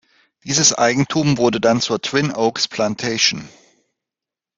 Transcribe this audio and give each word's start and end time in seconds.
Dieses 0.45 0.73
Eigentum 0.73 1.37
wurde 1.37 1.59
dann 1.61 1.79
zur 1.79 2.01
Twin 2.01 2.31
Oaks 2.33 2.67
Plantation. 2.67 3.47